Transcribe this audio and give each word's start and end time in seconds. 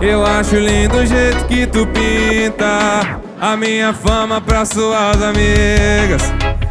Eu 0.00 0.24
acho 0.24 0.54
lindo 0.54 0.96
o 0.96 1.04
jeito 1.04 1.44
que 1.46 1.66
tu 1.66 1.84
pinta 1.88 3.20
A 3.40 3.56
minha 3.56 3.92
fama 3.92 4.40
pra 4.40 4.64
suas 4.64 5.20
amigas. 5.20 6.22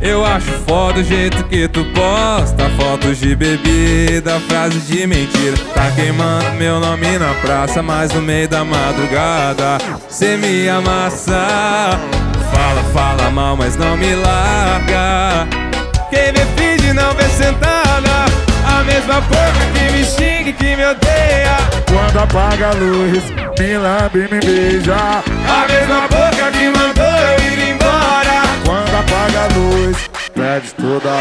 Eu 0.00 0.24
acho 0.24 0.50
foda 0.66 1.00
o 1.00 1.04
jeito 1.04 1.44
que 1.44 1.68
tu 1.68 1.84
posta 1.92 2.70
Fotos 2.78 3.18
de 3.18 3.36
bebida, 3.36 4.40
frases 4.48 4.86
de 4.86 5.06
mentira. 5.06 5.54
Tá 5.74 5.90
queimando 5.90 6.50
meu 6.52 6.80
nome 6.80 7.18
na 7.18 7.34
praça 7.42 7.82
Mas 7.82 8.10
no 8.14 8.22
meio 8.22 8.48
da 8.48 8.64
madrugada. 8.64 9.76
Cê 10.08 10.38
me 10.38 10.66
amassa. 10.70 12.00
Fala, 12.50 12.82
fala 12.94 13.30
mal, 13.30 13.54
mas 13.54 13.76
não 13.76 13.98
me 13.98 14.14
larga. 14.14 15.46
Quem 16.08 16.32
me 16.32 16.40
finge 16.56 16.94
não 16.94 17.12
vê 17.12 17.24
sentada. 17.24 18.24
A 18.64 18.82
mesma 18.82 19.20
boca 19.20 19.66
que 19.74 19.92
me 19.92 20.04
xinga 20.04 20.48
e 20.48 20.52
que 20.54 20.74
me 20.76 20.86
odeia 20.86 21.59
quando 22.10 22.24
apaga 22.24 22.70
a 22.70 22.74
luz, 22.74 23.22
me 23.58 23.78
lambe 23.78 24.28
me 24.30 24.40
beija. 24.40 25.22
A 25.46 25.66
mesma 25.68 26.00
boca 26.08 26.50
que 26.50 26.68
mandou 26.68 27.04
eu 27.04 27.52
ir 27.52 27.70
embora. 27.70 28.42
Quando 28.64 28.96
apaga 28.96 29.44
a 29.44 29.48
luz, 29.54 30.10
pede 30.34 30.74
toda, 30.74 31.16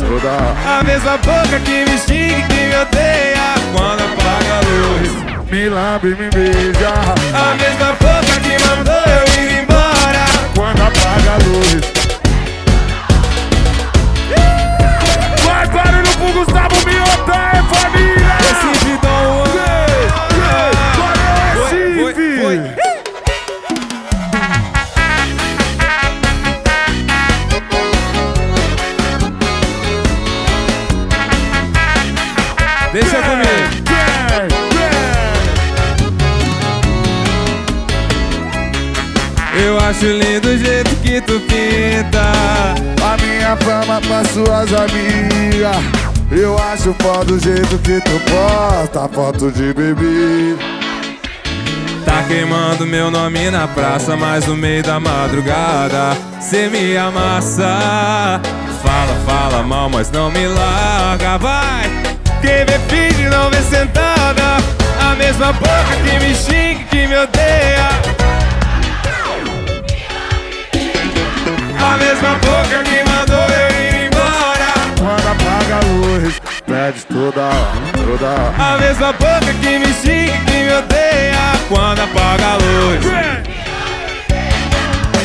toda. 0.00 0.78
A 0.78 0.82
mesma 0.84 1.16
boca 1.18 1.58
que 1.64 1.84
me 1.90 1.98
xinga 1.98 2.38
e 2.38 2.42
que 2.42 2.66
me 2.68 2.76
odeia. 2.76 3.54
Quando 3.72 4.02
apaga 4.04 4.58
a 4.58 4.62
luz, 4.68 5.50
me 5.50 5.68
lambe 5.70 6.08
me 6.08 6.28
beija. 6.30 6.92
A 7.32 7.54
mesma 7.54 8.03
Deixa 32.94 33.20
comigo. 33.22 33.50
Eu 39.60 39.80
acho 39.80 40.06
lindo 40.06 40.48
o 40.48 40.56
jeito 40.56 40.94
que 41.02 41.20
tu 41.22 41.40
pinta. 41.40 42.22
A 43.02 43.16
minha 43.20 43.56
fama 43.56 44.00
pra 44.00 44.24
suas 44.26 44.72
amigas. 44.72 45.76
Eu 46.30 46.56
acho 46.56 46.94
foda 47.02 47.32
o 47.32 47.38
jeito 47.38 47.78
que 47.78 48.00
tu 48.00 48.18
posta 48.30 49.08
Foto 49.14 49.52
de 49.52 49.74
bebida 49.74 50.58
Tá 52.04 52.24
queimando 52.26 52.86
meu 52.86 53.10
nome 53.10 53.50
na 53.50 53.68
praça 53.68 54.16
Mas 54.16 54.46
no 54.46 54.56
meio 54.56 54.82
da 54.82 54.98
madrugada. 54.98 56.16
Cê 56.40 56.68
me 56.68 56.96
amassa. 56.96 58.40
Fala, 58.82 59.14
fala 59.26 59.62
mal, 59.62 59.88
mas 59.90 60.10
não 60.10 60.30
me 60.30 60.46
larga. 60.46 61.38
Vai! 61.38 62.03
Quem 62.44 62.62
vê 62.66 62.78
finge 62.90 63.26
não 63.30 63.48
vê 63.48 63.62
sentada. 63.62 64.58
A 65.00 65.14
mesma 65.14 65.50
boca 65.54 65.96
que 66.04 66.18
me 66.20 66.34
xinga 66.34 66.84
que 66.90 67.06
me 67.06 67.16
odeia. 67.16 67.88
A 71.80 71.96
mesma 71.96 72.34
boca 72.44 72.84
que 72.84 73.02
mandou 73.08 73.46
eu 73.48 73.70
ir 73.80 74.06
embora. 74.08 74.70
Quando 74.98 75.26
apaga 75.26 75.76
a 75.76 75.84
luz, 75.86 76.40
pede 76.66 77.06
toda, 77.06 77.48
toda 77.94 78.62
A 78.62 78.76
mesma 78.76 79.12
boca 79.14 79.54
que 79.62 79.78
me 79.78 79.94
xinga 79.94 80.38
que 80.44 80.52
me 80.52 80.72
odeia. 80.74 81.44
Quando 81.70 82.02
apaga 82.02 82.46
a 82.46 82.56
luz. 82.56 83.06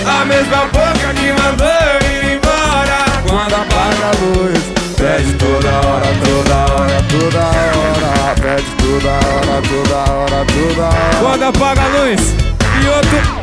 A 0.08 0.24
mesma 0.24 0.66
boca 0.68 1.14
que 1.14 1.34
mandou 1.34 1.68
eu 1.68 2.00
ir 2.12 2.38
embora. 2.38 3.00
Quando 3.28 3.56
apaga 3.56 4.06
a 4.06 4.24
luz 4.24 4.79
Pede 5.00 5.32
toda 5.38 5.70
hora, 5.88 6.08
toda 6.26 6.74
hora, 6.74 7.02
toda 7.08 7.40
hora. 7.40 8.36
Pede 8.36 8.70
toda 8.82 9.12
hora, 9.12 9.62
toda 9.70 10.12
hora, 10.12 10.46
toda 10.46 10.88
hora. 10.88 11.20
Quando 11.22 11.44
apaga 11.44 11.82
a 11.82 11.88
luz 11.88 12.36
E 12.84 12.88
outro, 12.90 13.39